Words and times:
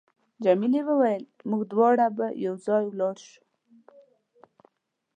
جميلې 0.43 0.81
وويل: 0.87 1.23
موږ 1.49 1.61
دواړه 1.71 2.07
به 2.17 2.27
یو 2.45 2.55
ځای 2.65 2.83
ولاړ 2.87 3.15
شو. 3.27 3.39